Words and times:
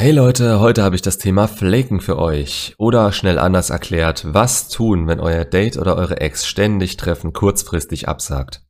Hey 0.00 0.12
Leute, 0.12 0.60
heute 0.60 0.82
habe 0.82 0.96
ich 0.96 1.02
das 1.02 1.18
Thema 1.18 1.46
Flaken 1.46 2.00
für 2.00 2.18
euch. 2.18 2.74
Oder 2.78 3.12
schnell 3.12 3.38
anders 3.38 3.68
erklärt, 3.68 4.24
was 4.32 4.70
tun, 4.70 5.06
wenn 5.06 5.20
euer 5.20 5.44
Date 5.44 5.76
oder 5.76 5.94
eure 5.96 6.22
Ex 6.22 6.46
ständig 6.46 6.96
Treffen 6.96 7.34
kurzfristig 7.34 8.08
absagt. 8.08 8.62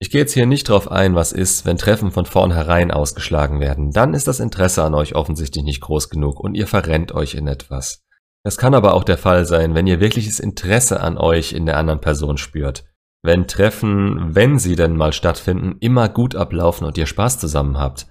Ich 0.00 0.10
gehe 0.10 0.22
jetzt 0.22 0.32
hier 0.32 0.44
nicht 0.44 0.68
drauf 0.68 0.90
ein, 0.90 1.14
was 1.14 1.30
ist, 1.30 1.64
wenn 1.66 1.78
Treffen 1.78 2.10
von 2.10 2.26
vornherein 2.26 2.90
ausgeschlagen 2.90 3.60
werden. 3.60 3.92
Dann 3.92 4.12
ist 4.12 4.26
das 4.26 4.40
Interesse 4.40 4.82
an 4.82 4.96
euch 4.96 5.14
offensichtlich 5.14 5.62
nicht 5.62 5.82
groß 5.82 6.10
genug 6.10 6.40
und 6.40 6.56
ihr 6.56 6.66
verrennt 6.66 7.12
euch 7.12 7.34
in 7.34 7.46
etwas. 7.46 8.02
Das 8.42 8.56
kann 8.56 8.74
aber 8.74 8.94
auch 8.94 9.04
der 9.04 9.18
Fall 9.18 9.46
sein, 9.46 9.76
wenn 9.76 9.86
ihr 9.86 10.00
wirkliches 10.00 10.40
Interesse 10.40 11.00
an 11.00 11.16
euch 11.16 11.52
in 11.52 11.64
der 11.64 11.76
anderen 11.76 12.00
Person 12.00 12.38
spürt. 12.38 12.86
Wenn 13.22 13.46
Treffen, 13.46 14.34
wenn 14.34 14.58
sie 14.58 14.74
denn 14.74 14.96
mal 14.96 15.12
stattfinden, 15.12 15.76
immer 15.78 16.08
gut 16.08 16.34
ablaufen 16.34 16.88
und 16.88 16.98
ihr 16.98 17.06
Spaß 17.06 17.38
zusammen 17.38 17.78
habt. 17.78 18.08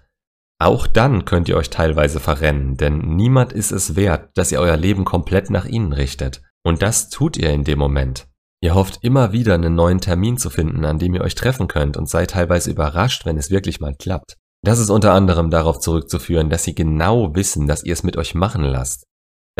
Auch 0.62 0.86
dann 0.86 1.26
könnt 1.26 1.50
ihr 1.50 1.58
euch 1.58 1.72
teilweise 1.72 2.20
verrennen, 2.20 2.78
denn 2.78 3.00
niemand 3.00 3.52
ist 3.52 3.72
es 3.72 3.96
wert, 3.96 4.30
dass 4.36 4.52
ihr 4.52 4.60
euer 4.60 4.78
Leben 4.78 5.06
komplett 5.06 5.50
nach 5.50 5.66
ihnen 5.66 5.92
richtet. 5.92 6.44
Und 6.64 6.84
das 6.84 7.10
tut 7.10 7.36
ihr 7.36 7.50
in 7.50 7.64
dem 7.64 7.80
Moment. 7.80 8.28
Ihr 8.62 8.76
hofft 8.76 9.00
immer 9.02 9.32
wieder 9.32 9.56
einen 9.56 9.74
neuen 9.74 10.02
Termin 10.02 10.38
zu 10.38 10.52
finden, 10.52 10.86
an 10.86 11.00
dem 11.00 11.16
ihr 11.16 11.22
euch 11.22 11.34
treffen 11.34 11.68
könnt 11.68 11.98
und 11.98 12.08
seid 12.08 12.30
teilweise 12.30 12.70
überrascht, 12.70 13.26
wenn 13.26 13.40
es 13.40 13.50
wirklich 13.50 13.80
mal 13.80 13.96
klappt. 13.96 14.38
Das 14.64 14.78
ist 14.78 14.92
unter 14.92 15.14
anderem 15.14 15.50
darauf 15.50 15.80
zurückzuführen, 15.80 16.52
dass 16.52 16.64
sie 16.64 16.76
genau 16.76 17.34
wissen, 17.34 17.66
dass 17.66 17.84
ihr 17.84 17.94
es 17.94 18.04
mit 18.04 18.16
euch 18.16 18.36
machen 18.36 18.62
lasst 18.62 19.08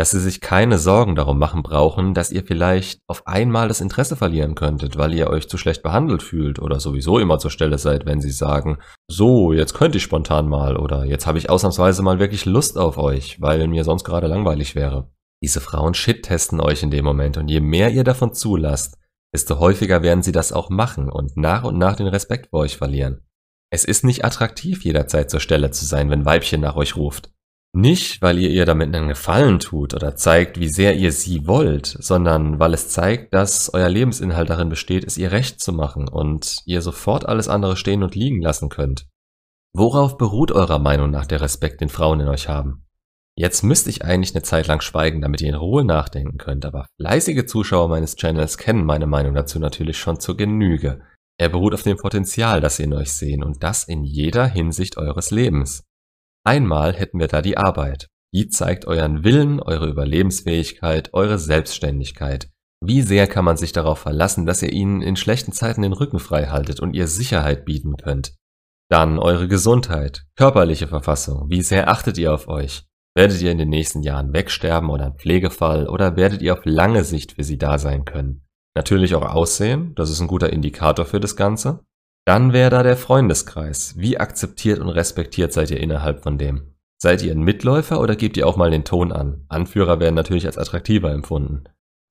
dass 0.02 0.10
sie 0.10 0.18
sich 0.18 0.40
keine 0.40 0.78
Sorgen 0.78 1.14
darum 1.14 1.38
machen 1.38 1.62
brauchen, 1.62 2.12
dass 2.12 2.32
ihr 2.32 2.42
vielleicht 2.44 2.98
auf 3.06 3.24
einmal 3.28 3.68
das 3.68 3.80
Interesse 3.80 4.16
verlieren 4.16 4.56
könntet, 4.56 4.98
weil 4.98 5.14
ihr 5.14 5.30
euch 5.30 5.48
zu 5.48 5.56
schlecht 5.56 5.84
behandelt 5.84 6.24
fühlt 6.24 6.58
oder 6.58 6.80
sowieso 6.80 7.20
immer 7.20 7.38
zur 7.38 7.52
Stelle 7.52 7.78
seid, 7.78 8.04
wenn 8.04 8.20
sie 8.20 8.32
sagen, 8.32 8.78
so, 9.08 9.52
jetzt 9.52 9.74
könnte 9.74 9.98
ich 9.98 10.02
spontan 10.02 10.48
mal 10.48 10.76
oder 10.76 11.04
jetzt 11.04 11.28
habe 11.28 11.38
ich 11.38 11.50
ausnahmsweise 11.50 12.02
mal 12.02 12.18
wirklich 12.18 12.46
Lust 12.46 12.78
auf 12.78 12.98
euch, 12.98 13.40
weil 13.40 13.68
mir 13.68 13.84
sonst 13.84 14.02
gerade 14.02 14.26
langweilig 14.26 14.74
wäre. 14.74 15.08
Diese 15.40 15.60
Frauen 15.60 15.94
shit-testen 15.94 16.60
euch 16.60 16.82
in 16.82 16.90
dem 16.90 17.04
Moment 17.04 17.36
und 17.36 17.46
je 17.46 17.60
mehr 17.60 17.92
ihr 17.92 18.02
davon 18.02 18.34
zulasst, 18.34 18.98
desto 19.32 19.60
häufiger 19.60 20.02
werden 20.02 20.24
sie 20.24 20.32
das 20.32 20.52
auch 20.52 20.68
machen 20.68 21.12
und 21.12 21.36
nach 21.36 21.62
und 21.62 21.78
nach 21.78 21.94
den 21.94 22.08
Respekt 22.08 22.48
vor 22.50 22.62
euch 22.62 22.76
verlieren. 22.76 23.20
Es 23.70 23.84
ist 23.84 24.02
nicht 24.02 24.24
attraktiv, 24.24 24.82
jederzeit 24.82 25.30
zur 25.30 25.38
Stelle 25.38 25.70
zu 25.70 25.84
sein, 25.84 26.10
wenn 26.10 26.24
Weibchen 26.24 26.60
nach 26.60 26.74
euch 26.74 26.96
ruft. 26.96 27.31
Nicht, 27.74 28.20
weil 28.20 28.38
ihr 28.38 28.50
ihr 28.50 28.66
damit 28.66 28.94
einen 28.94 29.08
Gefallen 29.08 29.58
tut 29.58 29.94
oder 29.94 30.14
zeigt, 30.14 30.60
wie 30.60 30.68
sehr 30.68 30.94
ihr 30.94 31.10
sie 31.10 31.46
wollt, 31.46 31.86
sondern 31.86 32.60
weil 32.60 32.74
es 32.74 32.90
zeigt, 32.90 33.32
dass 33.32 33.72
euer 33.72 33.88
Lebensinhalt 33.88 34.50
darin 34.50 34.68
besteht, 34.68 35.04
es 35.04 35.16
ihr 35.16 35.32
recht 35.32 35.58
zu 35.58 35.72
machen 35.72 36.06
und 36.06 36.58
ihr 36.66 36.82
sofort 36.82 37.26
alles 37.26 37.48
andere 37.48 37.76
stehen 37.76 38.02
und 38.02 38.14
liegen 38.14 38.42
lassen 38.42 38.68
könnt. 38.68 39.06
Worauf 39.74 40.18
beruht 40.18 40.52
eurer 40.52 40.78
Meinung 40.78 41.10
nach 41.10 41.24
der 41.24 41.40
Respekt, 41.40 41.80
den 41.80 41.88
Frauen 41.88 42.20
in 42.20 42.28
euch 42.28 42.50
haben? 42.50 42.84
Jetzt 43.38 43.62
müsste 43.62 43.88
ich 43.88 44.04
eigentlich 44.04 44.34
eine 44.34 44.42
Zeit 44.42 44.66
lang 44.66 44.82
schweigen, 44.82 45.22
damit 45.22 45.40
ihr 45.40 45.48
in 45.48 45.54
Ruhe 45.54 45.82
nachdenken 45.82 46.36
könnt, 46.36 46.66
aber 46.66 46.86
fleißige 47.00 47.46
Zuschauer 47.46 47.88
meines 47.88 48.16
Channels 48.16 48.58
kennen 48.58 48.84
meine 48.84 49.06
Meinung 49.06 49.32
dazu 49.32 49.58
natürlich 49.58 49.96
schon 49.96 50.20
zur 50.20 50.36
Genüge. 50.36 51.00
Er 51.38 51.48
beruht 51.48 51.72
auf 51.72 51.82
dem 51.82 51.96
Potenzial, 51.96 52.60
das 52.60 52.76
sie 52.76 52.82
in 52.82 52.92
euch 52.92 53.12
sehen 53.14 53.42
und 53.42 53.62
das 53.62 53.84
in 53.84 54.04
jeder 54.04 54.46
Hinsicht 54.46 54.98
eures 54.98 55.30
Lebens. 55.30 55.84
Einmal 56.44 56.94
hätten 56.94 57.20
wir 57.20 57.28
da 57.28 57.42
die 57.42 57.56
Arbeit. 57.56 58.08
Die 58.34 58.48
zeigt 58.48 58.86
euren 58.86 59.24
Willen, 59.24 59.60
eure 59.60 59.88
Überlebensfähigkeit, 59.88 61.10
eure 61.12 61.38
Selbstständigkeit. 61.38 62.48
Wie 62.84 63.02
sehr 63.02 63.26
kann 63.28 63.44
man 63.44 63.56
sich 63.56 63.72
darauf 63.72 64.00
verlassen, 64.00 64.44
dass 64.46 64.62
ihr 64.62 64.72
ihnen 64.72 65.02
in 65.02 65.16
schlechten 65.16 65.52
Zeiten 65.52 65.82
den 65.82 65.92
Rücken 65.92 66.18
frei 66.18 66.46
haltet 66.46 66.80
und 66.80 66.94
ihr 66.94 67.06
Sicherheit 67.06 67.64
bieten 67.64 67.96
könnt? 67.96 68.34
Dann 68.90 69.18
eure 69.18 69.46
Gesundheit, 69.46 70.24
körperliche 70.36 70.88
Verfassung. 70.88 71.48
Wie 71.48 71.62
sehr 71.62 71.88
achtet 71.88 72.18
ihr 72.18 72.34
auf 72.34 72.48
euch? 72.48 72.84
Werdet 73.14 73.40
ihr 73.40 73.52
in 73.52 73.58
den 73.58 73.68
nächsten 73.68 74.02
Jahren 74.02 74.32
wegsterben 74.32 74.90
oder 74.90 75.06
ein 75.06 75.18
Pflegefall 75.18 75.88
oder 75.88 76.16
werdet 76.16 76.42
ihr 76.42 76.54
auf 76.54 76.64
lange 76.64 77.04
Sicht 77.04 77.32
für 77.32 77.44
sie 77.44 77.58
da 77.58 77.78
sein 77.78 78.04
können? 78.04 78.46
Natürlich 78.74 79.14
auch 79.14 79.22
Aussehen, 79.22 79.94
das 79.94 80.10
ist 80.10 80.20
ein 80.20 80.28
guter 80.28 80.50
Indikator 80.50 81.04
für 81.04 81.20
das 81.20 81.36
Ganze. 81.36 81.84
Dann 82.24 82.52
wäre 82.52 82.70
da 82.70 82.82
der 82.82 82.96
Freundeskreis. 82.96 83.94
Wie 83.96 84.18
akzeptiert 84.18 84.78
und 84.78 84.88
respektiert 84.88 85.52
seid 85.52 85.70
ihr 85.70 85.80
innerhalb 85.80 86.22
von 86.22 86.38
dem? 86.38 86.74
Seid 87.02 87.22
ihr 87.22 87.32
ein 87.32 87.42
Mitläufer 87.42 88.00
oder 88.00 88.14
gebt 88.14 88.36
ihr 88.36 88.46
auch 88.46 88.56
mal 88.56 88.70
den 88.70 88.84
Ton 88.84 89.10
an? 89.10 89.44
Anführer 89.48 89.98
werden 89.98 90.14
natürlich 90.14 90.46
als 90.46 90.56
attraktiver 90.56 91.10
empfunden. 91.10 91.64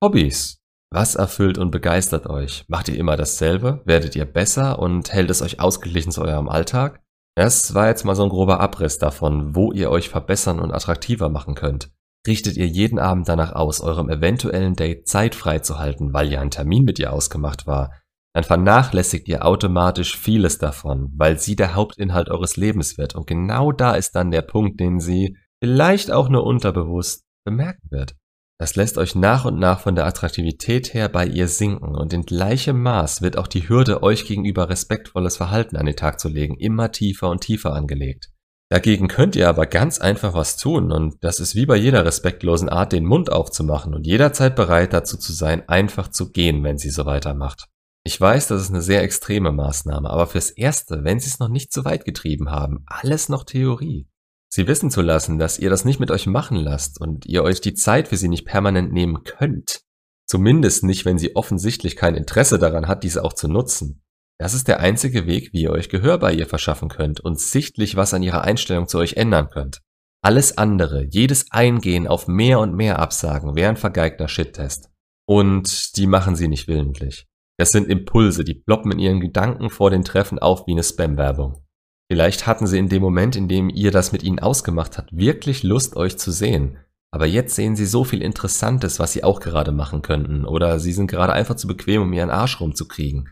Hobbys. 0.04 0.58
Was 0.90 1.14
erfüllt 1.14 1.56
und 1.56 1.70
begeistert 1.70 2.26
euch? 2.26 2.66
Macht 2.68 2.90
ihr 2.90 2.98
immer 2.98 3.16
dasselbe? 3.16 3.80
Werdet 3.86 4.14
ihr 4.14 4.26
besser 4.26 4.78
und 4.78 5.10
hält 5.10 5.30
es 5.30 5.40
euch 5.40 5.58
ausgeglichen 5.60 6.12
zu 6.12 6.20
eurem 6.20 6.50
Alltag? 6.50 7.00
Das 7.34 7.72
war 7.72 7.88
jetzt 7.88 8.04
mal 8.04 8.14
so 8.14 8.24
ein 8.24 8.28
grober 8.28 8.60
Abriss 8.60 8.98
davon, 8.98 9.56
wo 9.56 9.72
ihr 9.72 9.90
euch 9.90 10.10
verbessern 10.10 10.60
und 10.60 10.70
attraktiver 10.72 11.30
machen 11.30 11.54
könnt. 11.54 11.90
Richtet 12.26 12.58
ihr 12.58 12.66
jeden 12.66 12.98
Abend 12.98 13.26
danach 13.26 13.52
aus, 13.52 13.80
eurem 13.80 14.10
eventuellen 14.10 14.74
Date 14.74 15.08
Zeit 15.08 15.34
freizuhalten, 15.34 16.12
weil 16.12 16.30
ja 16.30 16.42
ein 16.42 16.50
Termin 16.50 16.84
mit 16.84 16.98
ihr 16.98 17.14
ausgemacht 17.14 17.66
war, 17.66 17.90
dann 18.34 18.44
vernachlässigt 18.44 19.28
ihr 19.28 19.44
automatisch 19.44 20.16
vieles 20.16 20.58
davon, 20.58 21.12
weil 21.16 21.38
sie 21.38 21.54
der 21.54 21.74
Hauptinhalt 21.74 22.30
eures 22.30 22.56
Lebens 22.56 22.96
wird. 22.96 23.14
Und 23.14 23.26
genau 23.26 23.72
da 23.72 23.94
ist 23.94 24.12
dann 24.12 24.30
der 24.30 24.42
Punkt, 24.42 24.80
den 24.80 25.00
sie 25.00 25.36
vielleicht 25.62 26.10
auch 26.10 26.28
nur 26.28 26.44
unterbewusst 26.44 27.24
bemerken 27.44 27.90
wird. 27.90 28.14
Das 28.58 28.76
lässt 28.76 28.96
euch 28.96 29.14
nach 29.14 29.44
und 29.44 29.58
nach 29.58 29.80
von 29.80 29.96
der 29.96 30.06
Attraktivität 30.06 30.94
her 30.94 31.08
bei 31.08 31.26
ihr 31.26 31.48
sinken 31.48 31.96
und 31.96 32.12
in 32.12 32.22
gleichem 32.22 32.80
Maß 32.80 33.20
wird 33.20 33.36
auch 33.36 33.48
die 33.48 33.68
Hürde, 33.68 34.04
euch 34.04 34.24
gegenüber 34.24 34.68
respektvolles 34.68 35.36
Verhalten 35.36 35.76
an 35.76 35.86
den 35.86 35.96
Tag 35.96 36.20
zu 36.20 36.28
legen, 36.28 36.56
immer 36.56 36.92
tiefer 36.92 37.28
und 37.28 37.40
tiefer 37.40 37.72
angelegt. 37.72 38.30
Dagegen 38.70 39.08
könnt 39.08 39.36
ihr 39.36 39.48
aber 39.48 39.66
ganz 39.66 39.98
einfach 39.98 40.32
was 40.32 40.56
tun 40.56 40.92
und 40.92 41.16
das 41.22 41.40
ist 41.40 41.56
wie 41.56 41.66
bei 41.66 41.76
jeder 41.76 42.04
respektlosen 42.04 42.68
Art, 42.68 42.92
den 42.92 43.04
Mund 43.04 43.32
aufzumachen 43.32 43.94
und 43.94 44.06
jederzeit 44.06 44.54
bereit 44.54 44.92
dazu 44.92 45.18
zu 45.18 45.32
sein, 45.32 45.68
einfach 45.68 46.08
zu 46.08 46.30
gehen, 46.30 46.62
wenn 46.62 46.78
sie 46.78 46.90
so 46.90 47.04
weitermacht. 47.04 47.66
Ich 48.04 48.20
weiß, 48.20 48.48
das 48.48 48.62
ist 48.62 48.70
eine 48.70 48.82
sehr 48.82 49.02
extreme 49.02 49.52
Maßnahme, 49.52 50.10
aber 50.10 50.26
fürs 50.26 50.50
Erste, 50.50 51.04
wenn 51.04 51.20
Sie 51.20 51.28
es 51.28 51.38
noch 51.38 51.48
nicht 51.48 51.72
so 51.72 51.84
weit 51.84 52.04
getrieben 52.04 52.50
haben, 52.50 52.84
alles 52.86 53.28
noch 53.28 53.44
Theorie. 53.44 54.08
Sie 54.54 54.66
wissen 54.66 54.90
zu 54.90 55.00
lassen, 55.00 55.38
dass 55.38 55.58
ihr 55.58 55.70
das 55.70 55.86
nicht 55.86 55.98
mit 55.98 56.10
euch 56.10 56.26
machen 56.26 56.56
lasst 56.56 57.00
und 57.00 57.24
ihr 57.24 57.42
euch 57.42 57.62
die 57.62 57.72
Zeit 57.72 58.08
für 58.08 58.18
sie 58.18 58.28
nicht 58.28 58.44
permanent 58.44 58.92
nehmen 58.92 59.22
könnt. 59.24 59.80
Zumindest 60.26 60.84
nicht, 60.84 61.06
wenn 61.06 61.16
sie 61.16 61.36
offensichtlich 61.36 61.96
kein 61.96 62.14
Interesse 62.16 62.58
daran 62.58 62.86
hat, 62.86 63.02
diese 63.02 63.24
auch 63.24 63.32
zu 63.32 63.48
nutzen. 63.48 64.02
Das 64.38 64.52
ist 64.52 64.68
der 64.68 64.80
einzige 64.80 65.26
Weg, 65.26 65.54
wie 65.54 65.62
ihr 65.62 65.70
euch 65.70 65.88
Gehör 65.88 66.18
bei 66.18 66.34
ihr 66.34 66.46
verschaffen 66.46 66.90
könnt 66.90 67.20
und 67.20 67.40
sichtlich 67.40 67.96
was 67.96 68.12
an 68.12 68.22
ihrer 68.22 68.42
Einstellung 68.42 68.88
zu 68.88 68.98
euch 68.98 69.14
ändern 69.14 69.48
könnt. 69.48 69.80
Alles 70.20 70.58
andere, 70.58 71.04
jedes 71.08 71.50
Eingehen 71.50 72.06
auf 72.06 72.28
mehr 72.28 72.60
und 72.60 72.74
mehr 72.74 72.98
Absagen 72.98 73.56
wäre 73.56 73.70
ein 73.70 73.76
vergeigter 73.76 74.28
Shit-Test. 74.28 74.90
Und 75.26 75.96
die 75.96 76.06
machen 76.06 76.36
sie 76.36 76.48
nicht 76.48 76.68
willentlich. 76.68 77.26
Das 77.62 77.70
sind 77.70 77.88
Impulse, 77.88 78.42
die 78.42 78.54
ploppen 78.54 78.90
in 78.90 78.98
ihren 78.98 79.20
Gedanken 79.20 79.70
vor 79.70 79.88
den 79.88 80.02
Treffen 80.02 80.40
auf 80.40 80.66
wie 80.66 80.72
eine 80.72 80.82
Spam-Werbung. 80.82 81.64
Vielleicht 82.10 82.48
hatten 82.48 82.66
sie 82.66 82.76
in 82.76 82.88
dem 82.88 83.00
Moment, 83.00 83.36
in 83.36 83.46
dem 83.46 83.68
ihr 83.68 83.92
das 83.92 84.10
mit 84.10 84.24
ihnen 84.24 84.40
ausgemacht 84.40 84.98
habt, 84.98 85.16
wirklich 85.16 85.62
Lust, 85.62 85.94
euch 85.94 86.18
zu 86.18 86.32
sehen. 86.32 86.78
Aber 87.12 87.24
jetzt 87.24 87.54
sehen 87.54 87.76
sie 87.76 87.86
so 87.86 88.02
viel 88.02 88.20
Interessantes, 88.20 88.98
was 88.98 89.12
sie 89.12 89.22
auch 89.22 89.38
gerade 89.38 89.70
machen 89.70 90.02
könnten. 90.02 90.44
Oder 90.44 90.80
sie 90.80 90.92
sind 90.92 91.06
gerade 91.06 91.34
einfach 91.34 91.54
zu 91.54 91.68
bequem, 91.68 92.02
um 92.02 92.12
ihren 92.12 92.30
Arsch 92.30 92.60
rumzukriegen. 92.60 93.28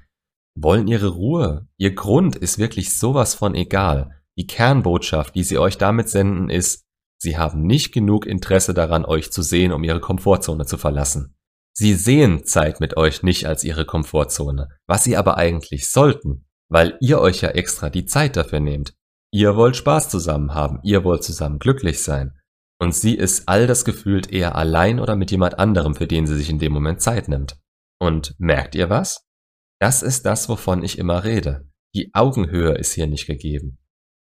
Wollen 0.56 0.86
ihre 0.86 1.08
Ruhe. 1.08 1.66
Ihr 1.76 1.96
Grund 1.96 2.36
ist 2.36 2.56
wirklich 2.56 2.96
sowas 2.96 3.34
von 3.34 3.56
egal. 3.56 4.12
Die 4.38 4.46
Kernbotschaft, 4.46 5.34
die 5.34 5.42
sie 5.42 5.58
euch 5.58 5.76
damit 5.76 6.08
senden, 6.08 6.50
ist, 6.50 6.84
sie 7.20 7.36
haben 7.36 7.62
nicht 7.62 7.90
genug 7.90 8.26
Interesse 8.26 8.74
daran, 8.74 9.04
euch 9.04 9.32
zu 9.32 9.42
sehen, 9.42 9.72
um 9.72 9.82
ihre 9.82 9.98
Komfortzone 9.98 10.66
zu 10.66 10.78
verlassen. 10.78 11.34
Sie 11.76 11.94
sehen 11.94 12.44
Zeit 12.44 12.80
mit 12.80 12.96
euch 12.96 13.22
nicht 13.22 13.46
als 13.46 13.64
ihre 13.64 13.86
Komfortzone, 13.86 14.68
was 14.86 15.04
sie 15.04 15.16
aber 15.16 15.36
eigentlich 15.36 15.90
sollten, 15.90 16.46
weil 16.68 16.96
ihr 17.00 17.20
euch 17.20 17.40
ja 17.40 17.50
extra 17.50 17.90
die 17.90 18.06
Zeit 18.06 18.36
dafür 18.36 18.60
nehmt. 18.60 18.94
Ihr 19.32 19.56
wollt 19.56 19.76
Spaß 19.76 20.08
zusammen 20.08 20.54
haben, 20.54 20.80
ihr 20.82 21.04
wollt 21.04 21.22
zusammen 21.22 21.58
glücklich 21.58 22.02
sein. 22.02 22.36
Und 22.80 22.94
sie 22.94 23.14
ist 23.14 23.48
all 23.48 23.66
das 23.66 23.84
gefühlt 23.84 24.32
eher 24.32 24.56
allein 24.56 25.00
oder 25.00 25.14
mit 25.14 25.30
jemand 25.30 25.58
anderem, 25.58 25.94
für 25.94 26.06
den 26.06 26.26
sie 26.26 26.36
sich 26.36 26.48
in 26.48 26.58
dem 26.58 26.72
Moment 26.72 27.00
Zeit 27.00 27.28
nimmt. 27.28 27.58
Und 28.00 28.34
merkt 28.38 28.74
ihr 28.74 28.88
was? 28.88 29.26
Das 29.80 30.02
ist 30.02 30.24
das, 30.26 30.48
wovon 30.48 30.82
ich 30.82 30.98
immer 30.98 31.24
rede. 31.24 31.68
Die 31.94 32.10
Augenhöhe 32.14 32.72
ist 32.72 32.92
hier 32.92 33.06
nicht 33.06 33.26
gegeben. 33.26 33.78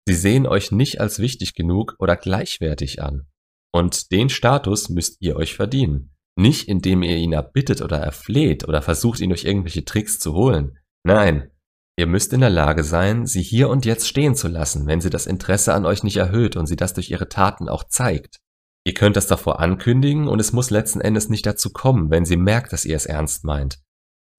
Sie 0.07 0.15
sehen 0.15 0.47
euch 0.47 0.71
nicht 0.71 0.99
als 0.99 1.19
wichtig 1.19 1.53
genug 1.53 1.95
oder 1.99 2.15
gleichwertig 2.15 3.01
an. 3.01 3.27
Und 3.71 4.11
den 4.11 4.29
Status 4.29 4.89
müsst 4.89 5.21
ihr 5.21 5.35
euch 5.35 5.55
verdienen. 5.55 6.10
Nicht 6.41 6.67
indem 6.67 7.03
ihr 7.03 7.17
ihn 7.17 7.33
erbittet 7.33 7.83
oder 7.83 7.99
erfleht 7.99 8.67
oder 8.67 8.81
versucht, 8.81 9.19
ihn 9.19 9.29
durch 9.29 9.45
irgendwelche 9.45 9.85
Tricks 9.85 10.17
zu 10.17 10.33
holen. 10.33 10.79
Nein, 11.03 11.51
ihr 11.97 12.07
müsst 12.07 12.33
in 12.33 12.41
der 12.41 12.49
Lage 12.49 12.83
sein, 12.83 13.27
sie 13.27 13.43
hier 13.43 13.69
und 13.69 13.85
jetzt 13.85 14.07
stehen 14.07 14.33
zu 14.33 14.47
lassen, 14.47 14.87
wenn 14.87 15.01
sie 15.01 15.11
das 15.11 15.27
Interesse 15.27 15.75
an 15.75 15.85
euch 15.85 16.01
nicht 16.01 16.17
erhöht 16.17 16.55
und 16.55 16.65
sie 16.65 16.75
das 16.75 16.95
durch 16.95 17.11
ihre 17.11 17.29
Taten 17.29 17.69
auch 17.69 17.83
zeigt. 17.83 18.39
Ihr 18.83 18.95
könnt 18.95 19.17
das 19.17 19.27
davor 19.27 19.59
ankündigen 19.59 20.27
und 20.27 20.39
es 20.39 20.51
muss 20.51 20.71
letzten 20.71 20.99
Endes 20.99 21.29
nicht 21.29 21.45
dazu 21.45 21.69
kommen, 21.71 22.09
wenn 22.09 22.25
sie 22.25 22.37
merkt, 22.37 22.73
dass 22.73 22.85
ihr 22.85 22.95
es 22.95 23.05
ernst 23.05 23.43
meint. 23.43 23.77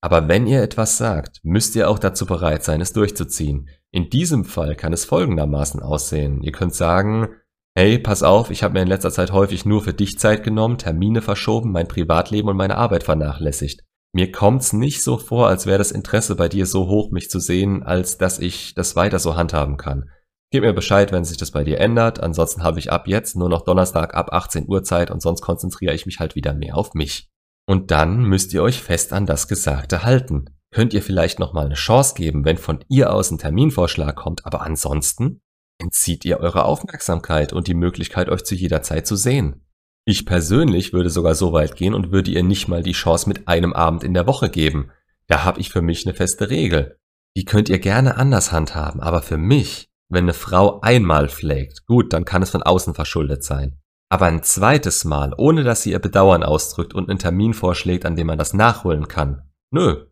Aber 0.01 0.27
wenn 0.27 0.49
ihr 0.49 0.61
etwas 0.61 0.99
sagt, 0.99 1.39
müsst 1.45 1.77
ihr 1.77 1.89
auch 1.89 2.01
dazu 2.01 2.27
bereit 2.27 2.65
sein, 2.65 2.81
es 2.81 2.93
durchzuziehen. 2.93 3.69
In 3.93 4.11
diesem 4.11 4.45
Fall 4.45 4.75
kann 4.75 4.93
es 4.93 5.05
folgendermaßen 5.05 5.81
aussehen. 5.81 6.43
Ihr 6.43 6.51
könnt 6.51 6.75
sagen, 6.75 7.29
hey, 7.75 7.99
pass 7.99 8.23
auf, 8.23 8.51
ich 8.51 8.63
habe 8.63 8.75
mir 8.75 8.83
in 8.83 8.89
letzter 8.89 9.11
Zeit 9.11 9.33
häufig 9.33 9.65
nur 9.65 9.83
für 9.83 9.95
dich 9.95 10.19
Zeit 10.19 10.43
genommen, 10.43 10.79
Termine 10.79 11.23
verschoben, 11.23 11.73
mein 11.73 11.89
Privatleben 11.89 12.49
und 12.49 12.57
meine 12.57 12.77
Arbeit 12.77 13.03
vernachlässigt. 13.05 13.83
Mir 14.15 14.31
kommt's 14.31 14.75
nicht 14.75 15.03
so 15.03 15.17
vor, 15.17 15.49
als 15.49 15.65
wäre 15.65 15.79
das 15.79 15.91
Interesse 15.91 16.37
bei 16.37 16.49
dir 16.49 16.67
so 16.67 16.87
hoch, 16.87 17.11
mich 17.11 17.31
zu 17.31 17.41
sehen, 17.41 17.83
als 17.83 18.19
dass 18.19 18.39
ich 18.39 18.75
das 18.75 18.95
weiter 18.95 19.19
so 19.19 19.37
handhaben 19.37 19.79
kann. 19.79 20.11
Gib 20.51 20.65
mir 20.65 20.75
Bescheid, 20.75 21.13
wenn 21.13 21.25
sich 21.25 21.39
das 21.39 21.51
bei 21.51 21.65
dir 21.65 21.81
ändert, 21.81 22.21
ansonsten 22.23 22.63
habe 22.63 22.79
ich 22.79 22.93
ab 22.93 23.09
jetzt 23.09 23.37
nur 23.37 23.49
noch 23.49 23.63
Donnerstag 23.63 24.15
ab 24.15 24.35
18 24.35 24.69
Uhr 24.69 24.83
Zeit 24.85 25.11
und 25.11 25.23
sonst 25.23 25.41
konzentriere 25.41 25.95
ich 25.95 26.05
mich 26.05 26.21
halt 26.21 26.35
wieder 26.35 26.53
mehr 26.53 26.77
auf 26.77 26.93
mich. 26.93 27.31
Und 27.67 27.91
dann 27.91 28.25
müsst 28.25 28.53
ihr 28.53 28.63
euch 28.63 28.83
fest 28.83 29.15
an 29.15 29.25
das 29.25 29.49
Gesagte 29.49 30.03
halten. 30.03 30.45
Könnt 30.75 30.93
ihr 30.93 31.03
vielleicht 31.03 31.39
nochmal 31.39 31.65
eine 31.65 31.75
Chance 31.75 32.15
geben, 32.15 32.45
wenn 32.45 32.59
von 32.59 32.85
ihr 32.89 33.15
aus 33.15 33.31
ein 33.31 33.39
Terminvorschlag 33.39 34.15
kommt, 34.15 34.45
aber 34.45 34.61
ansonsten 34.61 35.41
entzieht 35.83 36.25
ihr 36.25 36.41
eure 36.41 36.65
Aufmerksamkeit 36.65 37.53
und 37.53 37.67
die 37.67 37.75
Möglichkeit, 37.75 38.29
euch 38.29 38.45
zu 38.45 38.55
jeder 38.55 38.83
Zeit 38.83 39.07
zu 39.07 39.17
sehen. 39.17 39.67
Ich 40.05 40.27
persönlich 40.27 40.93
würde 40.93 41.11
sogar 41.11 41.35
so 41.35 41.53
weit 41.53 41.77
gehen 41.77 41.95
und 41.95 42.11
würde 42.11 42.31
ihr 42.31 42.43
nicht 42.43 42.69
mal 42.69 42.83
die 42.83 42.93
Chance 42.93 43.29
mit 43.29 43.47
einem 43.47 43.73
Abend 43.73 44.03
in 44.03 44.15
der 44.15 44.27
Woche 44.27 44.51
geben. 44.51 44.91
Da 45.29 45.45
habe 45.45 45.61
ich 45.61 45.71
für 45.71 45.83
mich 45.83 46.07
eine 46.07 46.15
feste 46.15 46.51
Regel. 46.51 46.99
Die 47.37 47.45
könnt 47.45 47.69
ihr 47.69 47.79
gerne 47.79 48.17
anders 48.17 48.53
handhaben, 48.53 49.01
aber 49.01 49.23
für 49.23 49.39
mich, 49.39 49.89
wenn 50.09 50.25
eine 50.25 50.35
Frau 50.35 50.81
einmal 50.81 51.29
pflegt, 51.29 51.87
gut, 51.87 52.13
dann 52.13 52.25
kann 52.25 52.43
es 52.43 52.51
von 52.51 52.63
außen 52.63 52.95
verschuldet 52.95 53.45
sein. 53.45 53.79
Aber 54.11 54.27
ein 54.27 54.43
zweites 54.43 55.05
Mal, 55.05 55.33
ohne 55.39 55.63
dass 55.63 55.83
sie 55.83 55.93
ihr 55.93 55.99
Bedauern 55.99 56.43
ausdrückt 56.43 56.95
und 56.95 57.09
einen 57.09 57.19
Termin 57.19 57.55
vorschlägt, 57.55 58.05
an 58.05 58.17
dem 58.17 58.27
man 58.27 58.39
das 58.39 58.53
nachholen 58.53 59.09
kann. 59.09 59.51
Nö. 59.71 60.07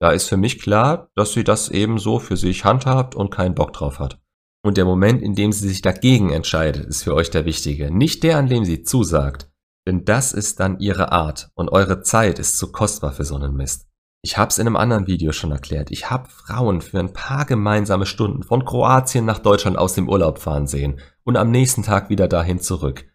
Da 0.00 0.12
ist 0.12 0.28
für 0.28 0.36
mich 0.36 0.60
klar, 0.60 1.10
dass 1.14 1.32
sie 1.32 1.44
das 1.44 1.68
eben 1.68 1.98
so 1.98 2.20
für 2.20 2.36
sich 2.36 2.64
handhabt 2.64 3.14
und 3.14 3.30
keinen 3.30 3.54
Bock 3.54 3.72
drauf 3.72 3.98
hat. 3.98 4.20
Und 4.62 4.76
der 4.76 4.84
Moment, 4.84 5.22
in 5.22 5.34
dem 5.34 5.52
sie 5.52 5.66
sich 5.68 5.80
dagegen 5.80 6.30
entscheidet, 6.30 6.84
ist 6.84 7.02
für 7.02 7.14
euch 7.14 7.30
der 7.30 7.46
wichtige, 7.46 7.90
nicht 7.90 8.22
der, 8.22 8.36
an 8.36 8.48
dem 8.48 8.64
sie 8.64 8.82
zusagt. 8.82 9.50
Denn 9.86 10.04
das 10.04 10.32
ist 10.32 10.60
dann 10.60 10.78
ihre 10.78 11.12
Art 11.12 11.50
und 11.54 11.70
eure 11.70 12.02
Zeit 12.02 12.38
ist 12.38 12.58
zu 12.58 12.70
kostbar 12.70 13.12
für 13.12 13.24
so 13.24 13.36
einen 13.36 13.56
Mist. 13.56 13.86
Ich 14.22 14.36
hab's 14.36 14.58
in 14.58 14.66
einem 14.66 14.76
anderen 14.76 15.06
Video 15.06 15.32
schon 15.32 15.50
erklärt. 15.50 15.90
Ich 15.90 16.10
hab 16.10 16.30
Frauen 16.30 16.82
für 16.82 16.98
ein 16.98 17.14
paar 17.14 17.46
gemeinsame 17.46 18.04
Stunden 18.04 18.42
von 18.42 18.66
Kroatien 18.66 19.24
nach 19.24 19.38
Deutschland 19.38 19.78
aus 19.78 19.94
dem 19.94 20.10
Urlaub 20.10 20.38
fahren 20.38 20.66
sehen 20.66 21.00
und 21.24 21.38
am 21.38 21.50
nächsten 21.50 21.82
Tag 21.82 22.10
wieder 22.10 22.28
dahin 22.28 22.60
zurück. 22.60 23.06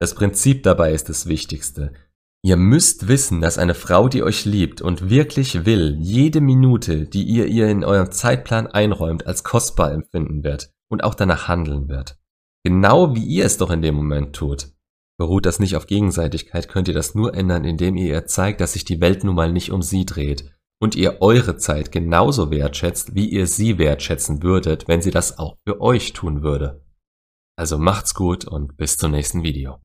Das 0.00 0.14
Prinzip 0.14 0.62
dabei 0.62 0.92
ist 0.92 1.10
das 1.10 1.26
Wichtigste. 1.26 1.92
Ihr 2.42 2.56
müsst 2.56 3.08
wissen, 3.08 3.42
dass 3.42 3.58
eine 3.58 3.74
Frau, 3.74 4.08
die 4.08 4.22
euch 4.22 4.46
liebt 4.46 4.80
und 4.80 5.10
wirklich 5.10 5.66
will, 5.66 5.98
jede 6.00 6.40
Minute, 6.40 7.04
die 7.04 7.24
ihr 7.24 7.46
ihr 7.46 7.68
in 7.68 7.84
eurem 7.84 8.10
Zeitplan 8.10 8.66
einräumt, 8.66 9.26
als 9.26 9.44
kostbar 9.44 9.92
empfinden 9.92 10.44
wird 10.44 10.74
und 10.94 11.04
auch 11.04 11.14
danach 11.14 11.48
handeln 11.48 11.88
wird. 11.88 12.16
Genau 12.64 13.14
wie 13.14 13.24
ihr 13.24 13.44
es 13.44 13.58
doch 13.58 13.70
in 13.70 13.82
dem 13.82 13.96
Moment 13.96 14.34
tut. 14.34 14.68
Beruht 15.18 15.44
das 15.44 15.58
nicht 15.58 15.76
auf 15.76 15.86
Gegenseitigkeit, 15.86 16.68
könnt 16.68 16.88
ihr 16.88 16.94
das 16.94 17.14
nur 17.14 17.34
ändern, 17.34 17.64
indem 17.64 17.96
ihr 17.96 18.06
ihr 18.06 18.26
zeigt, 18.26 18.60
dass 18.60 18.72
sich 18.72 18.84
die 18.84 19.00
Welt 19.00 19.22
nun 19.24 19.34
mal 19.34 19.52
nicht 19.52 19.70
um 19.70 19.82
sie 19.82 20.06
dreht 20.06 20.52
und 20.80 20.94
ihr 20.94 21.20
eure 21.20 21.56
Zeit 21.56 21.92
genauso 21.92 22.50
wertschätzt, 22.50 23.14
wie 23.14 23.28
ihr 23.28 23.46
sie 23.46 23.78
wertschätzen 23.78 24.42
würdet, 24.42 24.86
wenn 24.86 25.02
sie 25.02 25.10
das 25.10 25.38
auch 25.38 25.56
für 25.66 25.80
euch 25.80 26.12
tun 26.12 26.42
würde. 26.42 26.84
Also 27.56 27.78
macht's 27.78 28.14
gut 28.14 28.44
und 28.44 28.76
bis 28.76 28.96
zum 28.96 29.10
nächsten 29.10 29.42
Video. 29.42 29.80